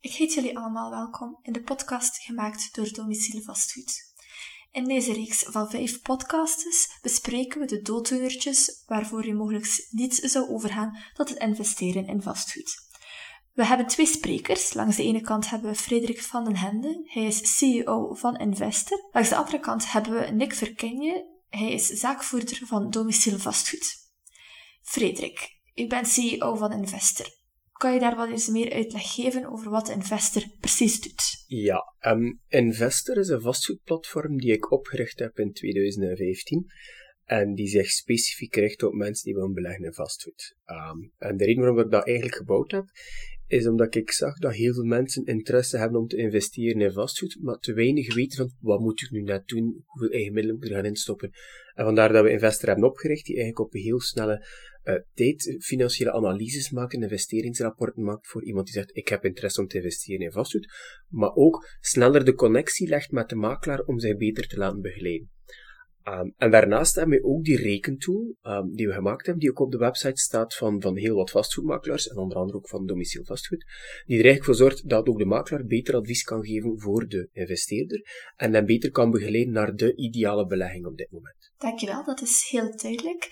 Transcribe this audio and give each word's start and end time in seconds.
Ik 0.00 0.12
heet 0.12 0.34
jullie 0.34 0.58
allemaal 0.58 0.90
welkom 0.90 1.38
in 1.42 1.52
de 1.52 1.62
podcast 1.62 2.22
gemaakt 2.22 2.74
door 2.74 2.92
Domicilie 2.92 3.44
Vastgoed. 3.44 4.12
In 4.72 4.84
deze 4.84 5.12
reeks 5.12 5.42
van 5.42 5.70
vijf 5.70 6.02
podcasts 6.02 6.98
bespreken 7.02 7.60
we 7.60 7.66
de 7.66 7.82
dooddoenertjes 7.82 8.82
waarvoor 8.86 9.26
je 9.26 9.34
mogelijk 9.34 9.86
niet 9.90 10.14
zou 10.14 10.48
overgaan 10.48 10.98
tot 11.12 11.28
het 11.28 11.38
investeren 11.38 12.06
in 12.06 12.22
vastgoed. 12.22 12.74
We 13.52 13.66
hebben 13.66 13.86
twee 13.86 14.06
sprekers. 14.06 14.72
Langs 14.72 14.96
de 14.96 15.02
ene 15.02 15.20
kant 15.20 15.50
hebben 15.50 15.70
we 15.70 15.76
Frederik 15.76 16.22
van 16.22 16.44
den 16.44 16.56
Hende. 16.56 17.00
Hij 17.04 17.24
is 17.24 17.56
CEO 17.56 18.14
van 18.14 18.36
Investor. 18.36 19.08
Langs 19.12 19.28
de 19.28 19.36
andere 19.36 19.60
kant 19.60 19.92
hebben 19.92 20.12
we 20.12 20.30
Nick 20.30 20.54
Verkenje. 20.54 21.42
Hij 21.48 21.72
is 21.72 21.86
zaakvoerder 21.86 22.60
van 22.66 22.90
Domiciel 22.90 23.38
Vastgoed. 23.38 24.03
Frederik, 24.84 25.38
u 25.74 25.86
bent 25.86 26.08
CEO 26.08 26.54
van 26.54 26.72
Investor. 26.72 27.26
Kan 27.72 27.92
je 27.92 28.00
daar 28.00 28.16
wat 28.16 28.30
eens 28.30 28.48
meer 28.48 28.72
uitleg 28.72 29.14
geven 29.14 29.46
over 29.46 29.70
wat 29.70 29.88
Investor 29.88 30.42
precies 30.60 31.00
doet? 31.00 31.44
Ja, 31.46 31.94
um, 32.00 32.40
Investor 32.48 33.18
is 33.18 33.28
een 33.28 33.40
vastgoedplatform 33.40 34.36
die 34.36 34.52
ik 34.52 34.70
opgericht 34.70 35.18
heb 35.18 35.38
in 35.38 35.52
2015. 35.52 36.66
En 37.24 37.54
die 37.54 37.68
zich 37.68 37.90
specifiek 37.90 38.54
richt 38.54 38.82
op 38.82 38.92
mensen 38.92 39.24
die 39.24 39.34
willen 39.34 39.52
beleggen 39.52 39.84
in 39.84 39.92
vastgoed. 39.92 40.56
Um, 40.66 41.12
en 41.18 41.36
de 41.36 41.44
reden 41.44 41.62
waarom 41.62 41.80
ik 41.80 41.90
dat 41.90 42.06
eigenlijk 42.06 42.36
gebouwd 42.36 42.70
heb, 42.70 42.84
is 43.46 43.66
omdat 43.66 43.94
ik 43.94 44.10
zag 44.10 44.38
dat 44.38 44.54
heel 44.54 44.74
veel 44.74 44.84
mensen 44.84 45.24
interesse 45.24 45.78
hebben 45.78 46.00
om 46.00 46.06
te 46.06 46.16
investeren 46.16 46.80
in 46.80 46.92
vastgoed, 46.92 47.38
maar 47.40 47.58
te 47.58 47.72
weinig 47.72 48.14
weten 48.14 48.36
van 48.36 48.50
wat 48.60 48.80
moet 48.80 49.02
ik 49.02 49.10
nu 49.10 49.22
net 49.22 49.48
doen, 49.48 49.82
hoeveel 49.86 50.10
eigen 50.10 50.32
middelen 50.32 50.56
moet 50.56 50.64
ik 50.64 50.70
er 50.70 50.76
gaan 50.76 50.86
instoppen. 50.86 51.30
En 51.74 51.84
vandaar 51.84 52.12
dat 52.12 52.24
we 52.24 52.30
Investor 52.30 52.68
hebben 52.68 52.88
opgericht, 52.88 53.24
die 53.24 53.36
eigenlijk 53.36 53.66
op 53.66 53.74
een 53.74 53.80
heel 53.80 54.00
snelle 54.00 54.46
uh, 54.84 54.94
tijd 55.14 55.56
financiële 55.60 56.12
analyses 56.12 56.70
maakt, 56.70 56.92
investeringsrapporten 56.92 58.02
maakt 58.02 58.26
voor 58.26 58.44
iemand 58.44 58.66
die 58.66 58.74
zegt 58.74 58.96
ik 58.96 59.08
heb 59.08 59.24
interesse 59.24 59.60
om 59.60 59.66
te 59.66 59.76
investeren 59.76 60.20
in 60.20 60.32
vastgoed, 60.32 60.72
maar 61.08 61.34
ook 61.34 61.68
sneller 61.80 62.24
de 62.24 62.34
connectie 62.34 62.88
legt 62.88 63.10
met 63.10 63.28
de 63.28 63.34
makelaar 63.34 63.80
om 63.80 63.98
zich 63.98 64.16
beter 64.16 64.46
te 64.46 64.56
laten 64.56 64.80
begeleiden. 64.80 65.30
Um, 66.08 66.34
en 66.36 66.50
daarnaast 66.50 66.94
hebben 66.94 67.18
we 67.18 67.24
ook 67.24 67.44
die 67.44 67.56
rekentool 67.56 68.36
um, 68.42 68.74
die 68.74 68.86
we 68.86 68.92
gemaakt 68.92 69.26
hebben, 69.26 69.42
die 69.42 69.50
ook 69.50 69.60
op 69.60 69.70
de 69.70 69.78
website 69.78 70.20
staat 70.20 70.54
van, 70.54 70.80
van 70.80 70.96
heel 70.96 71.16
wat 71.16 71.30
vastgoedmakelaars, 71.30 72.08
en 72.08 72.16
onder 72.16 72.36
andere 72.36 72.58
ook 72.58 72.68
van 72.68 72.86
Domiciel 72.86 73.24
Vastgoed, 73.24 73.64
die 74.06 74.18
er 74.18 74.24
eigenlijk 74.24 74.44
voor 74.44 74.54
zorgt 74.54 74.88
dat 74.88 75.08
ook 75.08 75.18
de 75.18 75.24
makelaar 75.24 75.64
beter 75.64 75.94
advies 75.94 76.22
kan 76.22 76.44
geven 76.44 76.80
voor 76.80 77.08
de 77.08 77.28
investeerder 77.32 78.32
en 78.36 78.52
dan 78.52 78.64
beter 78.64 78.90
kan 78.90 79.10
begeleiden 79.10 79.52
naar 79.52 79.74
de 79.74 79.96
ideale 79.96 80.46
belegging 80.46 80.86
op 80.86 80.96
dit 80.96 81.10
moment. 81.10 81.52
Dankjewel, 81.58 82.04
dat 82.04 82.20
is 82.20 82.48
heel 82.50 82.76
duidelijk. 82.76 83.28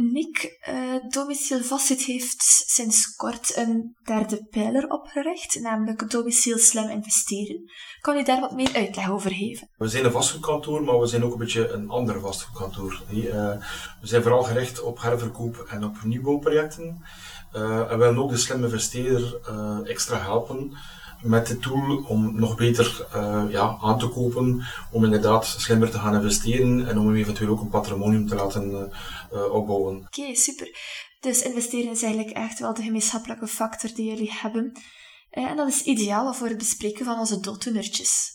Nick, 0.00 0.58
uh, 0.68 0.94
Domiciel 1.08 1.62
Vastgoed 1.62 2.02
heeft 2.02 2.64
sinds 2.66 3.14
kort 3.16 3.56
een 3.56 3.96
derde 4.02 4.46
pijler 4.50 4.90
opgericht, 4.90 5.60
namelijk 5.60 6.10
Domiciel 6.10 6.58
Slim 6.58 6.88
Investeren. 6.88 7.70
Kan 8.00 8.16
u 8.16 8.22
daar 8.22 8.40
wat 8.40 8.52
meer 8.52 8.74
uitleg 8.74 9.10
over 9.10 9.30
geven? 9.30 9.68
We 9.76 9.88
zijn 9.88 10.04
een 10.04 10.10
vastgoedkantoor, 10.10 10.82
maar 10.82 10.98
we 10.98 11.06
zijn 11.06 11.24
ook 11.24 11.32
een 11.32 11.38
beetje 11.38 11.68
een 11.68 11.88
ander 11.88 12.20
vastgoedkantoor. 12.20 13.02
Uh, 13.12 13.22
we 14.00 14.06
zijn 14.06 14.22
vooral 14.22 14.42
gericht 14.42 14.82
op 14.82 15.02
herverkoop 15.02 15.66
en 15.70 15.84
op 15.84 16.02
nieuwbouwprojecten. 16.04 17.04
Uh, 17.54 17.92
en 17.92 17.98
willen 17.98 18.18
ook 18.18 18.30
de 18.30 18.36
slim 18.36 18.64
investeerder 18.64 19.40
extra 19.84 20.18
helpen 20.18 20.76
met 21.22 21.46
de 21.46 21.58
tool 21.58 22.04
om 22.08 22.40
nog 22.40 22.56
beter 22.56 23.06
uh, 23.16 23.44
ja, 23.50 23.78
aan 23.80 23.98
te 23.98 24.08
kopen, 24.08 24.62
om 24.92 25.04
inderdaad 25.04 25.46
slimmer 25.46 25.90
te 25.90 25.98
gaan 25.98 26.14
investeren 26.14 26.88
en 26.88 26.98
om 26.98 27.14
eventueel 27.14 27.50
ook 27.50 27.60
een 27.60 27.68
patrimonium 27.68 28.28
te 28.28 28.34
laten 28.34 28.92
uh, 29.32 29.52
opbouwen. 29.52 29.96
Oké, 29.96 30.20
okay, 30.20 30.34
super. 30.34 30.76
Dus 31.20 31.42
investeren 31.42 31.90
is 31.90 32.02
eigenlijk 32.02 32.36
echt 32.36 32.58
wel 32.58 32.74
de 32.74 32.82
gemeenschappelijke 32.82 33.46
factor 33.46 33.90
die 33.94 34.08
jullie 34.08 34.32
hebben. 34.32 34.72
En 35.30 35.56
dat 35.56 35.68
is 35.68 35.82
ideaal 35.82 36.34
voor 36.34 36.48
het 36.48 36.58
bespreken 36.58 37.04
van 37.04 37.18
onze 37.18 37.40
dooddoenertjes. 37.40 38.32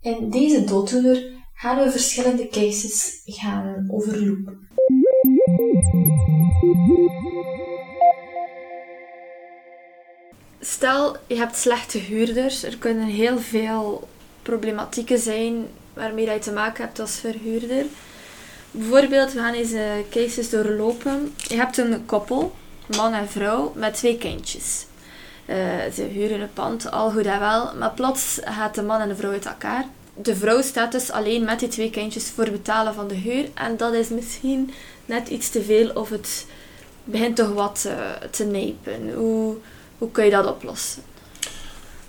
In 0.00 0.30
deze 0.30 0.64
dooddoener 0.64 1.46
gaan 1.54 1.84
we 1.84 1.90
verschillende 1.90 2.48
cases 2.48 3.22
gaan 3.24 3.84
overlopen. 3.90 4.68
Stel, 10.60 11.16
je 11.26 11.36
hebt 11.36 11.56
slechte 11.56 11.98
huurders. 11.98 12.62
Er 12.62 12.78
kunnen 12.78 13.06
heel 13.06 13.38
veel 13.38 14.08
problematieken 14.42 15.18
zijn 15.18 15.66
waarmee 15.92 16.30
je 16.30 16.38
te 16.38 16.52
maken 16.52 16.84
hebt 16.84 17.00
als 17.00 17.16
verhuurder. 17.16 17.84
Bijvoorbeeld, 18.70 19.32
we 19.32 19.38
gaan 19.38 19.52
deze 19.52 20.04
cases 20.10 20.50
doorlopen. 20.50 21.34
Je 21.36 21.56
hebt 21.56 21.78
een 21.78 22.06
koppel, 22.06 22.54
man 22.96 23.12
en 23.12 23.28
vrouw, 23.28 23.72
met 23.74 23.94
twee 23.94 24.18
kindjes. 24.18 24.86
Uh, 25.46 25.56
ze 25.94 26.02
huren 26.02 26.40
een 26.40 26.52
pand, 26.52 26.90
al 26.90 27.10
goed 27.10 27.26
en 27.26 27.40
wel, 27.40 27.74
maar 27.74 27.90
plots 27.90 28.40
gaat 28.44 28.74
de 28.74 28.82
man 28.82 29.00
en 29.00 29.08
de 29.08 29.16
vrouw 29.16 29.30
uit 29.30 29.46
elkaar. 29.46 29.84
De 30.22 30.36
vrouw 30.36 30.62
staat 30.62 30.92
dus 30.92 31.10
alleen 31.10 31.44
met 31.44 31.60
die 31.60 31.68
twee 31.68 31.90
kindjes 31.90 32.30
voor 32.30 32.50
betalen 32.50 32.94
van 32.94 33.08
de 33.08 33.14
huur 33.14 33.48
en 33.54 33.76
dat 33.76 33.94
is 33.94 34.08
misschien 34.08 34.70
net 35.06 35.28
iets 35.28 35.50
te 35.50 35.62
veel 35.62 35.90
of 35.90 36.08
het 36.10 36.46
begint 37.04 37.36
toch 37.36 37.52
wat 37.52 37.84
uh, 37.86 38.28
te 38.30 38.44
nepen. 38.44 39.12
Hoe, 39.14 39.56
hoe 39.98 40.10
kun 40.10 40.24
je 40.24 40.30
dat 40.30 40.46
oplossen? 40.46 41.02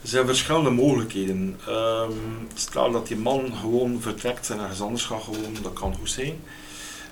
Er 0.02 0.08
zijn 0.08 0.26
verschillende 0.26 0.70
mogelijkheden. 0.70 1.60
Um, 1.70 2.48
stel 2.54 2.92
dat 2.92 3.08
die 3.08 3.18
man 3.18 3.54
gewoon 3.62 4.02
vertrekt 4.02 4.50
en 4.50 4.60
ergens 4.60 4.82
anders 4.82 5.04
gaat 5.04 5.26
wonen, 5.26 5.64
dat 5.64 5.74
kan 5.74 5.96
goed 5.96 6.10
zijn. 6.10 6.42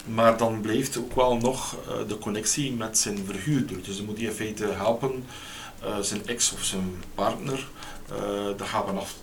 Maar 0.06 0.38
dan 0.38 0.62
blijft 0.62 0.98
ook 0.98 1.16
wel 1.16 1.38
nog 1.38 1.76
uh, 1.76 2.08
de 2.08 2.18
connectie 2.18 2.72
met 2.74 2.98
zijn 2.98 3.26
verhuurder. 3.26 3.84
Dus 3.84 3.98
dan 3.98 4.06
moet 4.06 4.18
hij 4.18 4.26
in 4.26 4.34
feite 4.34 4.66
helpen, 4.66 5.26
uh, 5.84 5.98
zijn 6.02 6.28
ex 6.28 6.54
of 6.54 6.64
zijn 6.64 7.04
partner, 7.16 7.68
dat 8.58 8.68
gaat 8.68 8.86
af, 8.96 9.16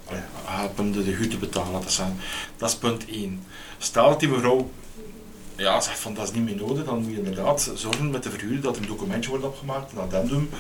de, 0.77 1.05
de 1.05 1.11
huur 1.11 1.29
te 1.29 1.37
betalen. 1.37 1.73
Dat 1.73 1.85
is, 1.85 2.01
dat 2.57 2.69
is 2.69 2.77
punt 2.77 3.07
1. 3.07 3.45
Stel 3.79 4.09
dat 4.09 4.21
die 4.21 4.29
mevrouw 4.29 4.71
ja, 5.57 5.81
zegt 5.81 5.99
van 5.99 6.15
dat 6.15 6.25
is 6.25 6.33
niet 6.33 6.45
meer 6.45 6.57
nodig, 6.57 6.85
dan 6.85 7.03
moet 7.03 7.11
je 7.11 7.17
inderdaad 7.17 7.71
zorgen 7.75 8.11
met 8.11 8.23
de 8.23 8.31
verhuurder 8.31 8.63
dat 8.63 8.77
een 8.77 8.87
documentje 8.87 9.31
wordt 9.31 9.45
opgemaakt, 9.45 9.93
een 9.93 9.99
addendum, 9.99 10.51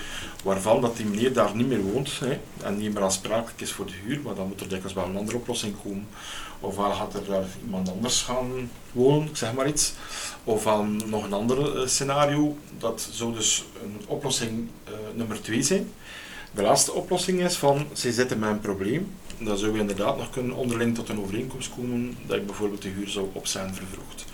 waarvan 0.42 0.80
dat 0.80 0.96
die 0.96 1.06
meneer 1.06 1.32
daar 1.32 1.56
niet 1.56 1.68
meer 1.68 1.82
woont 1.82 2.18
hè, 2.18 2.38
en 2.62 2.76
niet 2.76 2.94
meer 2.94 3.02
aansprakelijk 3.02 3.60
is 3.60 3.72
voor 3.72 3.86
de 3.86 3.92
huur, 4.04 4.20
maar 4.20 4.34
dan 4.34 4.48
moet 4.48 4.60
er 4.60 4.68
dikwijls 4.68 4.94
wel 4.94 5.04
een 5.04 5.16
andere 5.16 5.36
oplossing 5.36 5.74
komen. 5.82 6.06
Ofwel 6.60 6.92
gaat 6.92 7.14
er 7.14 7.24
daar 7.24 7.44
iemand 7.64 7.90
anders 7.90 8.22
gaan 8.22 8.70
wonen, 8.92 9.28
zeg 9.32 9.52
maar 9.52 9.68
iets. 9.68 9.92
Ofwel 10.44 10.84
nog 10.84 11.24
een 11.24 11.32
ander 11.32 11.76
uh, 11.76 11.86
scenario, 11.86 12.56
dat 12.78 13.08
zou 13.10 13.34
dus 13.34 13.64
een 13.82 14.00
oplossing 14.06 14.68
uh, 14.88 14.94
nummer 15.14 15.42
2 15.42 15.62
zijn. 15.62 15.92
De 16.54 16.62
laatste 16.62 16.92
oplossing 16.92 17.40
is 17.40 17.56
van, 17.56 17.86
ze 17.92 18.12
zitten 18.12 18.38
met 18.38 18.50
een 18.50 18.60
probleem, 18.60 19.14
dan 19.38 19.58
zou 19.58 19.72
je 19.72 19.80
inderdaad 19.80 20.16
nog 20.16 20.30
kunnen 20.30 20.56
onderling 20.56 20.94
tot 20.94 21.08
een 21.08 21.20
overeenkomst 21.20 21.70
komen 21.74 22.16
dat 22.26 22.36
ik 22.36 22.46
bijvoorbeeld 22.46 22.82
de 22.82 22.88
huur 22.88 23.08
zou 23.08 23.28
opzijn 23.32 23.74
vervroegd. 23.74 24.24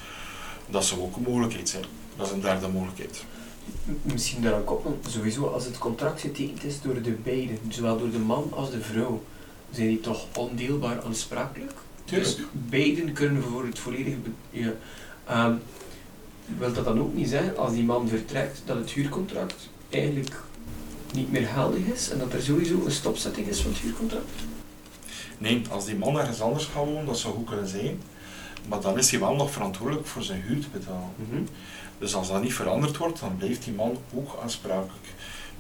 Dat 0.67 0.85
zou 0.85 1.01
ook 1.01 1.17
een 1.17 1.23
mogelijkheid 1.23 1.69
zijn. 1.69 1.85
Dat 2.17 2.27
is 2.27 2.33
een 2.33 2.41
derde 2.41 2.69
mogelijkheid. 2.69 3.25
Misschien 4.03 4.43
daaraan 4.43 4.65
koppelen, 4.65 4.99
sowieso 5.09 5.47
als 5.47 5.65
het 5.65 5.79
contract 5.79 6.21
getekend 6.21 6.65
is 6.65 6.81
door 6.81 7.03
de 7.03 7.11
beiden, 7.11 7.59
zowel 7.69 7.99
door 7.99 8.11
de 8.11 8.19
man 8.19 8.53
als 8.55 8.71
de 8.71 8.81
vrouw, 8.81 9.23
zijn 9.71 9.89
die 9.89 10.01
toch 10.01 10.27
ondeelbaar 10.37 11.03
aansprakelijk? 11.03 11.73
Dus 12.05 12.39
beiden 12.53 13.13
kunnen 13.13 13.43
voor 13.43 13.65
het 13.65 13.79
volledige... 13.79 14.17
Ja, 14.51 14.73
um, 15.47 15.61
wil 16.59 16.73
dat 16.73 16.85
dan 16.85 17.01
ook 17.01 17.15
niet 17.15 17.29
zeggen, 17.29 17.57
als 17.57 17.73
die 17.73 17.85
man 17.85 18.09
vertrekt, 18.09 18.63
dat 18.65 18.77
het 18.77 18.91
huurcontract 18.91 19.69
eigenlijk 19.89 20.43
niet 21.13 21.33
meer 21.33 21.47
geldig 21.47 21.85
is 21.95 22.11
en 22.11 22.19
dat 22.19 22.33
er 22.33 22.43
sowieso 22.43 22.85
een 22.85 22.93
stopzetting 22.93 23.47
is 23.47 23.61
van 23.61 23.71
het 23.71 23.81
huurcontract? 23.81 24.31
Nee, 25.39 25.63
als 25.71 25.85
die 25.85 25.97
man 25.97 26.19
ergens 26.19 26.41
anders 26.41 26.65
gaat 26.65 26.85
wonen, 26.85 27.07
dat 27.07 27.19
zou 27.19 27.35
goed 27.35 27.49
kunnen 27.49 27.69
zijn. 27.69 28.03
Maar 28.69 28.81
dan 28.81 28.99
is 28.99 29.11
hij 29.11 29.21
wel 29.21 29.35
nog 29.35 29.51
verantwoordelijk 29.51 30.07
voor 30.07 30.23
zijn 30.23 30.41
huur 30.41 30.61
te 30.61 30.69
betalen. 30.73 31.11
Mhm. 31.17 31.43
Dus 31.99 32.15
als 32.15 32.29
dat 32.29 32.43
niet 32.43 32.55
veranderd 32.55 32.97
wordt, 32.97 33.21
dan 33.21 33.37
blijft 33.37 33.65
die 33.65 33.73
man 33.73 33.97
ook 34.15 34.39
aansprakelijk. 34.43 35.09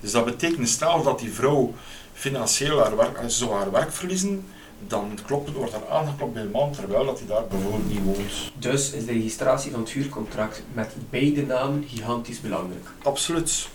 Dus 0.01 0.13
dat 0.13 0.25
betekent, 0.25 0.69
stel 0.69 1.03
dat 1.03 1.19
die 1.19 1.33
vrouw 1.33 1.75
financieel 2.13 2.79
haar 2.79 2.97
werk, 2.97 3.21
zou 3.27 3.53
haar 3.53 3.71
werk 3.71 3.93
verliezen, 3.93 4.45
dan 4.87 5.19
klopt, 5.27 5.53
wordt 5.53 5.73
er 5.73 5.89
aangeklopt 5.91 6.33
bij 6.33 6.43
de 6.43 6.49
man, 6.49 6.73
terwijl 6.73 7.05
dat 7.05 7.19
hij 7.19 7.29
daar 7.29 7.47
bijvoorbeeld 7.47 7.89
niet 7.89 8.05
woont. 8.05 8.53
Dus 8.59 8.93
is 8.93 9.05
de 9.05 9.13
registratie 9.13 9.71
van 9.71 9.81
het 9.81 9.91
huurcontract 9.91 10.63
met 10.73 10.95
beide 11.11 11.47
namen 11.47 11.85
gigantisch 11.89 12.41
belangrijk? 12.41 12.87
Absoluut. 13.03 13.69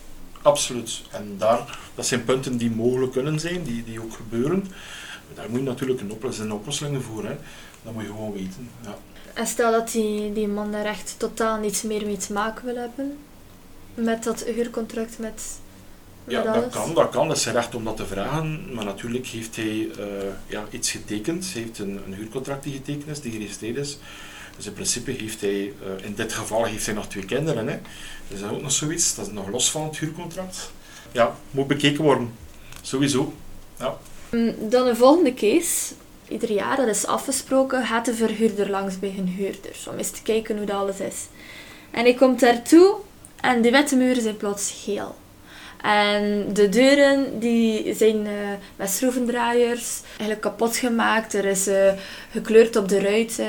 Absoluut. 0.45 1.01
En 1.11 1.35
daar, 1.37 1.77
dat 1.95 2.05
zijn 2.05 2.23
punten 2.23 2.57
die 2.57 2.71
mogelijk 2.71 3.11
kunnen 3.11 3.39
zijn, 3.39 3.63
die, 3.63 3.83
die 3.83 4.01
ook 4.01 4.13
gebeuren. 4.13 4.67
Daar 5.33 5.49
moet 5.49 5.59
je 5.59 5.65
natuurlijk 5.65 6.01
een 6.01 6.11
oplossing, 6.11 6.47
een 6.47 6.53
oplossing 6.53 7.03
voor. 7.03 7.23
Hè. 7.23 7.35
Dat 7.83 7.93
moet 7.93 8.03
je 8.03 8.09
gewoon 8.09 8.33
weten. 8.33 8.69
Ja. 8.83 8.97
En 9.33 9.47
stel 9.47 9.71
dat 9.71 9.91
die, 9.91 10.33
die 10.33 10.47
man 10.47 10.71
daar 10.71 10.85
echt 10.85 11.15
totaal 11.17 11.59
niets 11.59 11.81
meer 11.81 12.05
mee 12.05 12.17
te 12.17 12.33
maken 12.33 12.65
wil 12.65 12.75
hebben, 12.75 13.17
met 13.93 14.23
dat 14.23 14.43
huurcontract 14.43 15.19
met, 15.19 15.59
met 16.23 16.33
ja, 16.33 16.41
alles. 16.41 16.63
dat 16.63 16.69
kan, 16.69 16.93
dat 16.93 17.09
kan. 17.09 17.27
Dat 17.27 17.37
is 17.37 17.43
zijn 17.43 17.55
recht 17.55 17.75
om 17.75 17.83
dat 17.83 17.97
te 17.97 18.05
vragen. 18.05 18.73
Maar 18.73 18.85
natuurlijk 18.85 19.25
heeft 19.25 19.55
hij 19.55 19.65
uh, 19.65 20.05
ja, 20.47 20.63
iets 20.69 20.91
getekend. 20.91 21.53
Hij 21.53 21.61
heeft 21.61 21.79
een, 21.79 21.99
een 22.05 22.13
huurcontract 22.13 22.63
die 22.63 22.73
getekend 22.73 23.07
is, 23.07 23.21
die 23.21 23.31
geregistreerd 23.31 23.77
is. 23.77 23.97
Dus 24.55 24.65
in 24.65 24.73
principe 24.73 25.11
heeft 25.11 25.41
hij, 25.41 25.73
in 26.01 26.13
dit 26.15 26.33
geval 26.33 26.65
heeft 26.65 26.85
hij 26.85 26.95
nog 26.95 27.07
twee 27.07 27.25
kinderen. 27.25 27.67
Hè. 27.67 27.77
Dus 28.27 28.39
dat 28.39 28.49
is 28.49 28.55
ook 28.55 28.61
nog 28.61 28.71
zoiets, 28.71 29.15
dat 29.15 29.25
is 29.27 29.31
nog 29.31 29.49
los 29.49 29.71
van 29.71 29.83
het 29.83 29.97
huurcontract. 29.97 30.71
Ja, 31.11 31.35
moet 31.51 31.67
bekeken 31.67 32.03
worden. 32.03 32.33
Sowieso. 32.81 33.33
Ja. 33.79 33.97
Mm, 34.31 34.55
dan 34.69 34.87
een 34.87 34.95
volgende 34.95 35.33
case. 35.33 35.93
Ieder 36.27 36.51
jaar, 36.51 36.77
dat 36.77 36.87
is 36.87 37.05
afgesproken, 37.05 37.85
gaat 37.85 38.05
de 38.05 38.13
verhuurder 38.13 38.69
langs 38.69 38.99
bij 38.99 39.13
een 39.17 39.27
huurder. 39.27 39.75
Om 39.89 39.97
eens 39.97 40.09
te 40.09 40.21
kijken 40.21 40.57
hoe 40.57 40.65
dat 40.65 40.75
alles 40.75 40.99
is. 40.99 41.25
En 41.91 42.03
hij 42.03 42.13
komt 42.13 42.39
daartoe 42.39 42.95
en 43.41 43.61
de 43.61 43.71
witte 43.71 43.95
muren 43.95 44.21
zijn 44.21 44.37
plots 44.37 44.81
geel. 44.83 45.15
En 45.81 46.53
de 46.53 46.69
deuren 46.69 47.39
die 47.39 47.93
zijn 47.93 48.25
uh, 48.25 48.31
met 48.75 48.89
schroevendraaiers 48.89 50.01
eigenlijk 50.07 50.41
kapot 50.41 50.77
gemaakt. 50.77 51.33
Er 51.33 51.45
is 51.45 51.67
uh, 51.67 51.91
gekleurd 52.31 52.75
op 52.75 52.89
de 52.89 52.99
ruiten. 52.99 53.47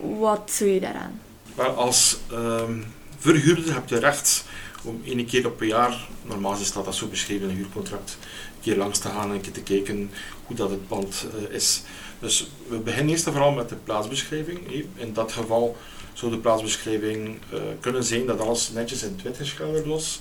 Wat 0.00 0.56
doe 0.58 0.74
je 0.74 0.80
daaraan? 0.80 1.20
Wel, 1.54 1.70
als 1.70 2.18
um, 2.32 2.84
verhuurder 3.18 3.74
heb 3.74 3.88
je 3.88 3.98
recht 3.98 4.44
om 4.82 5.02
één 5.04 5.26
keer 5.26 5.46
op 5.46 5.60
een 5.60 5.66
jaar, 5.66 6.08
normaal 6.22 6.56
staat 6.56 6.84
dat 6.84 6.94
zo 6.94 7.06
beschreven 7.06 7.44
in 7.44 7.50
een 7.50 7.56
huurcontract, 7.56 8.18
een 8.20 8.62
keer 8.62 8.76
langs 8.76 8.98
te 8.98 9.08
gaan 9.08 9.28
en 9.28 9.34
een 9.34 9.40
keer 9.40 9.52
te 9.52 9.62
kijken 9.62 10.10
hoe 10.44 10.56
dat 10.56 10.70
het 10.70 10.88
pand 10.88 11.26
uh, 11.34 11.54
is. 11.54 11.82
Dus 12.18 12.50
we 12.68 12.78
beginnen 12.78 13.12
eerst 13.12 13.26
en 13.26 13.32
vooral 13.32 13.52
met 13.52 13.68
de 13.68 13.76
plaatsbeschrijving. 13.76 14.86
In 14.94 15.12
dat 15.12 15.32
geval 15.32 15.76
zou 16.12 16.32
de 16.32 16.38
plaatsbeschrijving 16.38 17.38
uh, 17.52 17.60
kunnen 17.80 18.04
zijn 18.04 18.26
dat 18.26 18.40
alles 18.40 18.70
netjes 18.70 19.02
in 19.02 19.12
het 19.12 19.22
wit 19.22 19.36
geschilderd 19.36 19.86
was. 19.86 20.20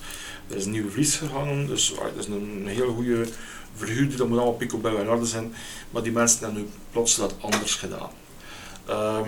Er 0.49 0.55
is 0.55 0.65
een 0.65 0.71
nieuwe 0.71 0.91
vlies 0.91 1.15
gehangen, 1.15 1.67
dus 1.67 1.91
uh, 1.91 1.97
dat 1.97 2.15
is 2.17 2.25
een, 2.25 2.63
hele 2.67 2.91
goede 2.91 3.25
verhuurder, 3.75 4.17
dat 4.17 4.27
moet 4.27 4.37
allemaal 4.37 4.55
picobello 4.55 4.99
in 4.99 5.09
orde 5.09 5.25
zijn. 5.25 5.53
Maar 5.89 6.03
die 6.03 6.11
mensen 6.11 6.39
hebben 6.39 6.61
nu 6.61 6.67
plots 6.91 7.15
dat 7.15 7.35
anders 7.39 7.75
gedaan. 7.75 8.09
Uh, 8.89 9.19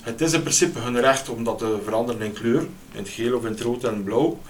het 0.00 0.20
is 0.20 0.32
in 0.32 0.40
principe 0.40 0.78
hun 0.78 1.00
recht 1.00 1.28
om 1.28 1.44
dat 1.44 1.58
te 1.58 1.78
veranderen 1.84 2.22
in 2.22 2.32
kleur, 2.32 2.60
in 2.92 2.98
het 2.98 3.08
geel 3.08 3.36
of 3.36 3.44
in 3.44 3.50
het 3.50 3.60
rood 3.60 3.84
en 3.84 4.04
blauw. 4.04 4.40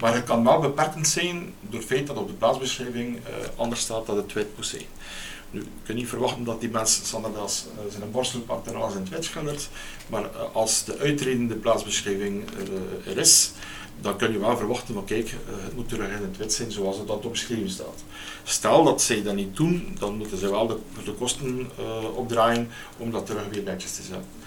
Maar 0.00 0.14
het 0.14 0.24
kan 0.24 0.44
wel 0.44 0.60
beperkend 0.60 1.08
zijn 1.08 1.54
door 1.60 1.78
het 1.78 1.88
feit 1.88 2.06
dat 2.06 2.16
op 2.16 2.28
de 2.28 2.34
plaatsbeschrijving 2.34 3.16
uh, 3.16 3.22
anders 3.56 3.80
staat 3.80 4.06
dat 4.06 4.16
het 4.16 4.32
wit 4.32 4.46
moet 4.56 4.66
zijn. 4.66 4.82
Nu, 5.50 5.60
je 5.60 5.66
kunt 5.84 5.98
niet 5.98 6.08
verwachten 6.08 6.44
dat 6.44 6.60
die 6.60 6.70
mensen 6.70 7.06
standaard 7.06 7.34
uh, 7.34 7.92
zijn 7.92 8.10
borstel 8.10 8.40
pakt 8.40 8.66
en 8.66 8.74
in 8.74 8.80
het 8.80 9.08
wit 9.08 9.24
schildert. 9.24 9.68
Maar 10.06 10.22
uh, 10.22 10.28
als 10.52 10.84
de 10.84 10.98
uitredende 10.98 11.54
plaatsbeschrijving 11.54 12.44
er 13.06 13.18
is, 13.18 13.52
dan 14.00 14.16
kun 14.16 14.32
je 14.32 14.38
wel 14.38 14.56
verwachten 14.56 14.94
van 14.94 15.04
kijk, 15.04 15.34
het 15.64 15.76
moet 15.76 15.88
terug 15.88 16.08
in 16.08 16.22
het 16.22 16.36
wit 16.36 16.52
zijn 16.52 16.72
zoals 16.72 16.98
het 16.98 17.06
dat 17.06 17.24
opgeschreven 17.24 17.70
staat. 17.70 18.04
Stel 18.44 18.84
dat 18.84 19.02
zij 19.02 19.22
dat 19.22 19.34
niet 19.34 19.56
doen, 19.56 19.96
dan 19.98 20.16
moeten 20.16 20.38
ze 20.38 20.50
wel 20.50 20.66
de, 20.66 20.78
de 21.04 21.12
kosten 21.12 21.70
opdraaien 22.14 22.70
om 22.96 23.10
dat 23.10 23.26
terug 23.26 23.48
weer 23.50 23.62
netjes 23.62 23.94
te 23.94 24.02
zetten 24.02 24.38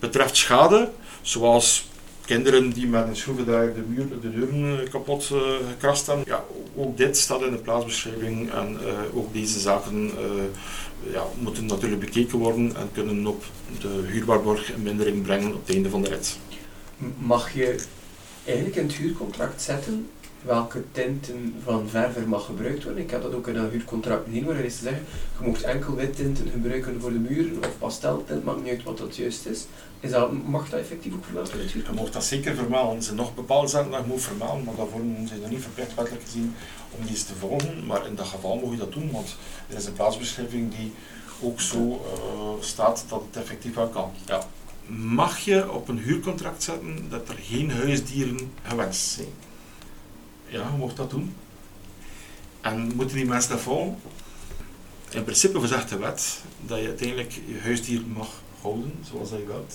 betreft 0.00 0.36
schade, 0.36 0.90
zoals 1.22 1.88
kinderen 2.24 2.70
die 2.70 2.86
met 2.86 3.08
een 3.08 3.16
schroevendraaier 3.16 3.74
de, 3.74 3.80
muur, 3.80 4.08
de 4.20 4.30
deuren 4.30 4.80
eh, 4.80 4.90
kapot 4.90 5.30
uh, 5.32 5.40
gekrast 5.70 6.06
hebben. 6.06 6.24
Ja, 6.26 6.44
ook 6.76 6.96
dit 6.96 7.16
staat 7.16 7.42
in 7.42 7.50
de 7.50 7.56
plaatsbeschrijving 7.56 8.52
en 8.52 8.78
uh, 8.82 9.16
ook 9.16 9.32
deze 9.32 9.60
zaken 9.60 10.10
ja, 11.12 11.24
moeten 11.38 11.66
natuurlijk 11.66 12.00
bekeken 12.00 12.38
worden 12.38 12.76
en 12.76 12.88
kunnen 12.92 13.26
op 13.26 13.44
de 13.80 14.02
huurwaarborg 14.06 14.72
een 14.72 14.82
mindering 14.82 15.22
brengen 15.22 15.54
op 15.54 15.66
het 15.66 15.74
einde 15.74 15.90
van 15.90 16.02
de 16.02 16.08
rit. 16.08 16.38
Mag 17.18 17.54
je 17.54 17.84
eigenlijk 18.44 18.76
in 18.76 18.86
het 18.86 18.94
huurcontract 18.94 19.62
zetten 19.62 20.08
welke 20.42 20.82
tinten 20.92 21.54
van 21.64 21.88
verver 21.88 22.28
mag 22.28 22.44
gebruikt 22.44 22.84
worden. 22.84 23.02
Ik 23.02 23.10
heb 23.10 23.22
dat 23.22 23.34
ook 23.34 23.48
in 23.48 23.56
een 23.56 23.70
huurcontract 23.70 24.26
gezien, 24.26 24.44
waarin 24.44 24.64
is 24.64 24.76
te 24.76 24.82
zeggen, 24.82 25.04
je 25.38 25.46
mocht 25.46 25.62
enkel 25.62 25.94
wit 25.94 26.16
tinten 26.16 26.50
gebruiken 26.50 27.00
voor 27.00 27.12
de 27.12 27.18
muren, 27.18 27.58
of 27.58 27.78
pasteltint, 27.78 28.44
maakt 28.44 28.62
niet 28.62 28.72
uit 28.72 28.82
wat 28.82 28.98
dat 28.98 29.16
juist 29.16 29.46
is. 29.46 29.66
is 30.00 30.10
dat, 30.10 30.32
mag 30.32 30.68
dat 30.68 30.80
effectief 30.80 31.14
ook 31.14 31.24
vermelden 31.24 31.52
in 31.52 31.60
het 31.60 31.72
Je 31.72 31.92
mag 31.94 32.10
dat 32.10 32.24
zeker 32.24 32.54
vermelden. 32.54 32.96
Er 32.96 33.02
zijn 33.02 33.16
nog 33.16 33.34
bepaalde 33.34 33.68
zaken 33.68 33.90
dat 33.90 34.00
je 34.00 34.06
moet 34.06 34.22
vermelden, 34.22 34.64
maar 34.64 34.74
daarvoor 34.74 35.00
zijn 35.24 35.42
er 35.42 35.48
niet 35.48 35.62
verplicht 35.62 35.94
wettelijk 35.94 36.24
gezien 36.24 36.54
om 36.98 37.06
die 37.06 37.24
te 37.24 37.34
volgen. 37.38 37.86
Maar 37.86 38.06
in 38.06 38.14
dat 38.14 38.26
geval 38.26 38.56
moet 38.56 38.72
je 38.72 38.78
dat 38.78 38.92
doen, 38.92 39.10
want 39.10 39.36
er 39.68 39.76
is 39.76 39.86
een 39.86 39.92
plaatsbeschrijving 39.92 40.74
die 40.76 40.92
ook 41.42 41.60
zo 41.60 41.78
uh, 41.78 42.62
staat 42.62 43.04
dat 43.08 43.22
het 43.30 43.42
effectief 43.42 43.74
wel 43.74 43.88
kan. 43.88 44.10
Ja. 44.26 44.42
Mag 44.96 45.38
je 45.38 45.72
op 45.72 45.88
een 45.88 45.98
huurcontract 45.98 46.62
zetten 46.62 47.06
dat 47.08 47.28
er 47.28 47.38
geen 47.40 47.70
huisdieren 47.70 48.52
gewenst 48.62 49.10
zijn? 49.10 49.49
Ja, 50.50 50.70
je 50.70 50.76
mocht 50.76 50.96
dat 50.96 51.10
doen. 51.10 51.34
En 52.60 52.92
moeten 52.94 53.16
die 53.16 53.26
mensen 53.26 53.50
dat 53.50 53.60
volgen? 53.60 53.96
In 55.10 55.24
principe 55.24 55.58
verzegt 55.58 55.88
de 55.88 55.98
wet 55.98 56.40
dat 56.60 56.78
je 56.78 56.86
uiteindelijk 56.86 57.32
je 57.32 57.60
huisdier 57.62 58.02
mag 58.06 58.28
houden 58.60 58.92
zoals 59.10 59.30
je 59.30 59.46
wilt. 59.46 59.74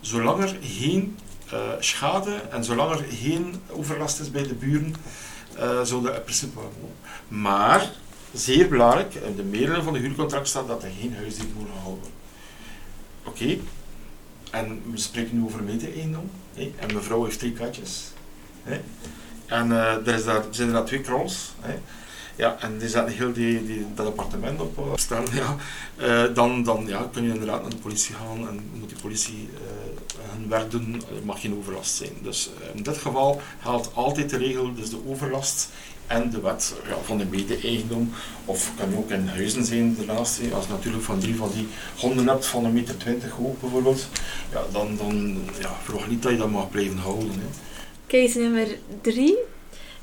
Zolang 0.00 0.42
er 0.42 0.56
geen 0.60 1.16
uh, 1.52 1.60
schade 1.78 2.34
en 2.34 2.64
zolang 2.64 2.90
er 2.90 3.04
geen 3.10 3.54
overlast 3.70 4.20
is 4.20 4.30
bij 4.30 4.42
de 4.42 4.54
buren, 4.54 4.94
uh, 5.56 5.82
zou 5.82 6.02
dat 6.02 6.14
in 6.14 6.22
principe 6.22 6.54
wel 6.54 6.72
Maar, 7.28 7.90
zeer 8.32 8.68
belangrijk, 8.68 9.14
in 9.14 9.36
de 9.36 9.42
meerderheid 9.42 9.84
van 9.84 9.92
de 9.92 9.98
huurcontract 9.98 10.48
staat 10.48 10.68
dat 10.68 10.82
er 10.82 10.90
geen 11.00 11.14
huisdier 11.14 11.46
moet 11.56 11.68
houden. 11.82 12.10
Oké, 13.24 13.58
en 14.50 14.82
we 14.90 14.98
spreken 14.98 15.38
nu 15.38 15.44
over 15.44 15.62
mede-eiendom. 15.62 16.30
En 16.54 16.94
mevrouw 16.94 17.24
heeft 17.24 17.38
drie 17.38 17.52
katjes. 17.52 18.12
En 19.48 19.70
uh, 19.70 20.06
er, 20.06 20.24
daar, 20.24 20.42
zijn 20.50 20.74
er 20.74 20.84
twee 20.84 21.00
krons. 21.00 21.52
Hè. 21.60 21.74
Ja, 22.36 22.56
en 22.60 22.78
die 22.78 22.88
zetten 22.88 23.14
heel 23.14 23.32
die, 23.32 23.66
die, 23.66 23.86
dat 23.94 24.06
appartement 24.06 24.60
op 24.60 24.78
uh. 24.78 25.18
Ja. 25.34 25.56
Uh, 26.00 26.34
dan 26.34 26.62
dan 26.62 26.86
ja, 26.86 27.08
kun 27.12 27.22
je 27.22 27.32
inderdaad 27.32 27.60
naar 27.60 27.70
de 27.70 27.76
politie 27.76 28.14
gaan 28.14 28.48
en 28.48 28.60
moet 28.72 28.88
die 28.88 28.98
politie 29.00 29.48
hun 30.38 30.48
werk 30.48 30.70
doen. 30.70 30.94
Er 30.94 31.24
mag 31.24 31.40
geen 31.40 31.56
overlast 31.58 31.94
zijn. 31.94 32.12
Dus 32.22 32.50
in 32.74 32.82
dit 32.82 32.96
geval 32.96 33.40
geldt 33.62 33.94
altijd 33.94 34.30
de 34.30 34.36
regel, 34.36 34.74
dus 34.74 34.90
de 34.90 35.00
overlast 35.06 35.68
en 36.06 36.30
de 36.30 36.40
wet 36.40 36.74
ja, 36.88 36.96
van 37.04 37.18
de 37.18 37.24
mede-eigendom. 37.24 38.12
Of 38.44 38.72
kan 38.76 38.96
ook 38.96 39.10
in 39.10 39.28
huizen 39.28 39.64
zijn 39.64 39.96
daarnaast. 39.96 40.40
Als 40.52 40.66
je 40.66 40.72
natuurlijk 40.72 41.04
van 41.04 41.18
drie 41.18 41.36
van 41.36 41.50
die 41.54 41.68
honden 41.96 42.28
hebt 42.28 42.46
van 42.46 42.64
een 42.64 42.72
meter 42.72 42.96
twintig 42.96 43.30
hoog 43.30 43.60
bijvoorbeeld, 43.60 44.08
ja, 44.52 44.62
dan, 44.72 44.96
dan 44.96 45.38
ja, 45.60 45.70
niet 46.08 46.22
dat 46.22 46.32
je 46.32 46.38
dat 46.38 46.50
mag 46.50 46.70
blijven 46.70 46.98
houden. 46.98 47.30
Hè. 47.30 47.67
Case 48.08 48.38
nummer 48.38 48.66
drie. 49.00 49.36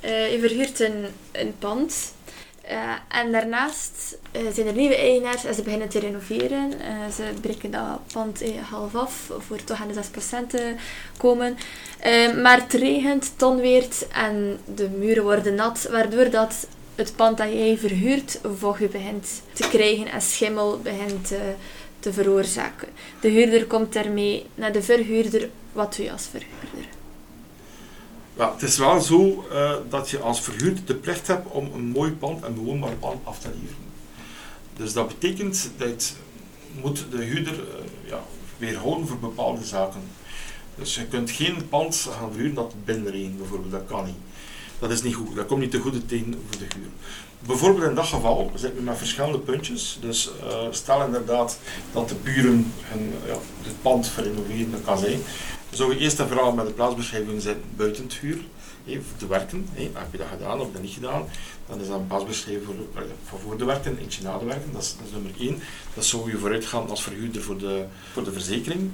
Uh, 0.05 0.31
je 0.31 0.39
verhuurt 0.39 0.79
een, 0.79 1.05
een 1.31 1.53
pand. 1.59 2.13
Uh, 2.71 3.19
en 3.21 3.31
daarnaast 3.31 4.17
uh, 4.35 4.41
zijn 4.53 4.67
er 4.67 4.73
nieuwe 4.73 4.95
eigenaars 4.95 5.45
en 5.45 5.53
ze 5.53 5.61
beginnen 5.61 5.89
te 5.89 5.99
renoveren. 5.99 6.71
ze 7.15 7.23
breken 7.41 7.71
dat 7.71 7.99
pand 8.13 8.43
half 8.69 8.95
af 8.95 9.31
voor 9.47 9.63
toch 9.63 9.81
aan 9.81 9.87
de 9.87 10.03
6% 10.45 10.47
te 10.47 10.73
komen. 11.17 11.57
maar 12.41 12.61
het 12.61 12.73
regent, 12.73 13.33
ton 13.35 13.57
weert 13.57 14.07
en 14.07 14.59
de 14.75 14.89
muren 14.89 15.23
worden 15.23 15.55
nat, 15.55 15.87
waardoor 15.91 16.29
dat 16.29 16.67
het 16.95 17.15
pand 17.15 17.37
dat 17.37 17.51
jij 17.51 17.77
verhuurt 17.77 18.39
vocht 18.57 18.91
begint 18.91 19.41
te 19.53 19.67
krijgen 19.69 20.07
en 20.07 20.21
schimmel 20.21 20.79
begint 20.79 21.33
te 21.99 22.13
veroorzaken. 22.13 22.87
De 23.21 23.29
huurder 23.29 23.65
komt 23.65 23.93
daarmee 23.93 24.45
naar 24.55 24.71
de 24.71 24.81
verhuurder. 24.81 25.49
Wat 25.73 25.95
doe 25.95 26.05
je 26.05 26.11
als 26.11 26.27
verhuurder? 26.31 26.94
Ja, 28.37 28.51
het 28.53 28.61
is 28.61 28.77
wel 28.77 29.01
zo 29.01 29.45
uh, 29.51 29.73
dat 29.89 30.09
je 30.09 30.19
als 30.19 30.41
verhuurder 30.41 30.85
de 30.85 30.95
plicht 30.95 31.27
hebt 31.27 31.51
om 31.51 31.69
een 31.73 31.85
mooi 31.85 32.11
pand, 32.11 32.43
een 32.43 32.53
bewoonbaar 32.53 32.95
pand 32.95 33.25
af 33.25 33.39
te 33.39 33.47
leveren. 33.47 33.85
Dus 34.75 34.93
dat 34.93 35.07
betekent 35.07 35.69
dat 35.77 36.15
moet 36.81 37.05
de 37.11 37.23
huurder 37.23 37.53
uh, 37.53 38.09
ja, 38.09 38.23
weerhouden 38.57 39.07
voor 39.07 39.19
bepaalde 39.19 39.63
zaken. 39.63 40.01
Dus 40.75 40.95
je 40.95 41.05
kunt 41.05 41.31
geen 41.31 41.69
pand 41.69 42.07
gaan 42.11 42.31
verhuren 42.31 42.55
dat 42.55 42.73
binnenregent 42.85 43.37
bijvoorbeeld, 43.37 43.71
dat 43.71 43.85
kan 43.87 44.05
niet. 44.05 44.15
Dat 44.79 44.91
is 44.91 45.01
niet 45.01 45.15
goed, 45.15 45.35
dat 45.35 45.45
komt 45.45 45.61
niet 45.61 45.71
te 45.71 45.79
goede 45.79 46.05
tegen 46.05 46.41
voor 46.49 46.59
de 46.59 46.75
huur. 46.75 46.89
Bijvoorbeeld 47.45 47.89
in 47.89 47.95
dat 47.95 48.05
geval 48.05 48.51
zitten 48.55 48.79
we 48.79 48.83
met 48.83 48.97
verschillende 48.97 49.39
puntjes. 49.39 49.97
Dus 50.01 50.31
uh, 50.43 50.67
stel 50.69 51.05
inderdaad 51.05 51.57
dat 51.91 52.09
de 52.09 52.15
buren 52.15 52.73
hun, 52.83 53.13
ja, 53.25 53.37
het 53.61 53.81
pand 53.81 54.07
verrenoveren, 54.07 54.71
dat 54.71 54.83
kan 54.83 54.97
zijn 54.97 55.21
zou 55.75 55.93
je 55.93 55.99
eerst 55.99 56.19
en 56.19 56.27
vooral 56.27 56.51
met 56.51 56.65
de 56.65 56.73
plaatsbeschrijving 56.73 57.41
zijn 57.41 57.57
buiten 57.75 58.03
het 58.03 58.13
te 59.17 59.27
werken. 59.27 59.67
Heb 59.73 60.11
je 60.11 60.17
dat 60.17 60.27
gedaan 60.31 60.59
of 60.59 60.71
dat 60.71 60.81
niet 60.81 60.93
gedaan? 60.93 61.25
Dan 61.67 61.81
is 61.81 61.87
dat 61.87 61.99
een 61.99 62.07
plaatsbeschrijving 62.07 62.65
voor, 63.23 63.39
voor 63.39 63.57
de 63.57 63.65
werken, 63.65 63.97
eentje 63.97 64.23
na 64.23 64.37
de 64.37 64.45
werken. 64.45 64.71
Dat 64.73 64.81
is, 64.81 64.95
nummer 65.13 65.31
één. 65.39 65.59
Dat 65.93 66.05
zou 66.05 66.31
je 66.31 66.37
vooruit 66.37 66.65
gaan 66.65 66.89
als 66.89 67.03
verhuurder 67.03 67.41
voor 67.41 67.57
de, 67.57 67.85
voor 68.13 68.23
de 68.23 68.31
verzekering. 68.31 68.91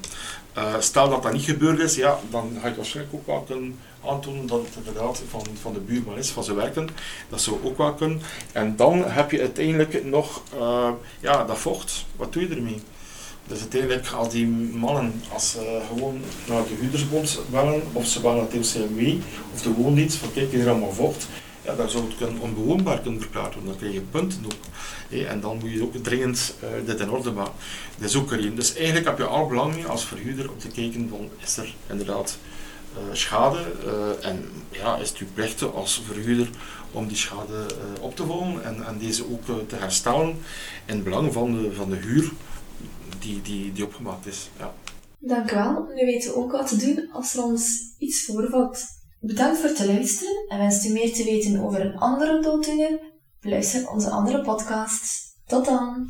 Uh, 0.57 0.79
stel 0.79 1.09
dat 1.09 1.23
dat 1.23 1.33
niet 1.33 1.43
gebeurd 1.43 1.79
is, 1.79 1.95
ja, 1.95 2.19
dan 2.29 2.57
ga 2.61 2.67
je 2.67 2.75
waarschijnlijk 2.75 3.15
ook 3.15 3.25
wel 3.25 3.41
kunnen 3.41 3.79
aantonen 4.05 4.47
dat 4.47 4.61
het 4.65 4.75
inderdaad 4.75 5.21
van, 5.29 5.45
van 5.61 5.73
de 5.73 5.79
buurman 5.79 6.17
is, 6.17 6.29
van 6.29 6.43
zijn 6.43 6.57
werken. 6.57 6.89
Dat 7.29 7.41
zou 7.41 7.57
ook 7.63 7.77
wel 7.77 7.93
kunnen. 7.93 8.21
En 8.51 8.75
dan 8.75 9.03
heb 9.03 9.31
je 9.31 9.39
uiteindelijk 9.39 10.03
nog 10.03 10.43
uh, 10.55 10.89
ja, 11.19 11.43
dat 11.43 11.57
vocht. 11.57 12.05
Wat 12.15 12.33
doe 12.33 12.47
je 12.49 12.55
ermee? 12.55 12.81
Dus 13.51 13.59
uiteindelijk, 13.59 14.07
als 14.07 14.29
die 14.29 14.47
mannen, 14.73 15.21
als 15.33 15.51
ze 15.51 15.81
gewoon 15.87 16.21
naar 16.47 16.63
de 16.63 16.75
huurdersbond 16.79 17.39
bellen, 17.49 17.81
of 17.93 18.05
ze 18.05 18.19
bellen 18.19 18.47
het 18.51 18.71
CMW 18.71 19.13
of 19.53 19.61
de 19.61 19.73
woondienst, 19.73 20.17
van 20.17 20.33
kijk, 20.33 20.51
hier 20.51 20.69
allemaal 20.69 20.93
vocht, 20.93 21.27
ja, 21.61 21.75
dan 21.75 21.89
zou 21.89 22.03
het 22.17 22.39
onbewoonbaar 22.39 22.99
kunnen 22.99 23.21
verklaard 23.21 23.53
worden. 23.53 23.69
Dan 23.69 23.79
krijg 23.79 23.93
je 23.93 24.01
punten 24.01 24.45
op. 24.45 24.55
En 25.27 25.39
dan 25.39 25.57
moet 25.57 25.71
je 25.71 25.83
ook 25.83 25.95
dringend 25.95 26.55
uh, 26.63 26.69
dit 26.85 26.99
in 26.99 27.09
orde 27.09 27.31
maken. 27.31 27.53
Dat 27.97 28.09
is 28.09 28.15
ook. 28.15 28.55
Dus 28.55 28.75
eigenlijk 28.75 29.05
heb 29.05 29.17
je 29.17 29.25
al 29.25 29.47
belang 29.47 29.85
als 29.85 30.05
verhuurder 30.05 30.51
om 30.51 30.57
te 30.57 30.67
kijken 30.67 31.09
van 31.09 31.29
is 31.43 31.57
er 31.57 31.73
inderdaad 31.89 32.37
uh, 32.93 33.15
schade 33.15 33.59
uh, 33.85 34.29
en 34.29 34.49
ja, 34.69 34.97
is 34.97 35.09
het 35.09 35.17
uw 35.17 35.27
plicht 35.33 35.73
als 35.73 36.01
verhuurder 36.07 36.49
om 36.91 37.07
die 37.07 37.17
schade 37.17 37.65
op 37.99 38.15
te 38.15 38.25
volgen 38.25 38.63
en, 38.63 38.85
en 38.85 38.97
deze 38.99 39.23
ook 39.31 39.67
te 39.67 39.75
herstellen 39.75 40.27
in 40.85 40.95
het 40.95 41.03
belang 41.03 41.33
van 41.33 41.53
de, 41.53 41.73
van 41.73 41.89
de 41.89 41.95
huur 41.95 42.31
die, 43.21 43.41
die, 43.41 43.71
die 43.73 43.83
opgemaakt 43.83 44.25
is. 44.25 44.49
Ja. 44.57 44.73
Dank 45.19 45.51
u 45.51 45.55
wel. 45.55 45.87
Nu 45.95 46.05
weten 46.05 46.31
we 46.31 46.37
ook 46.37 46.51
wat 46.51 46.67
te 46.67 46.77
doen 46.77 47.11
als 47.11 47.35
er 47.35 47.43
ons 47.43 47.95
iets 47.97 48.25
voorvalt. 48.25 48.83
Bedankt 49.19 49.59
voor 49.59 49.69
het 49.69 49.85
luisteren 49.85 50.45
en 50.47 50.57
wenst 50.57 50.85
u 50.85 50.91
meer 50.91 51.13
te 51.13 51.23
weten 51.23 51.63
over 51.63 51.85
een 51.85 51.97
andere 51.97 52.41
dooddoener? 52.41 52.99
Beluister 53.41 53.89
onze 53.89 54.09
andere 54.09 54.41
podcasts. 54.41 55.35
Tot 55.45 55.65
dan! 55.65 56.09